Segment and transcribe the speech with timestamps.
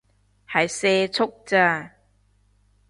[0.47, 1.91] 係社畜咋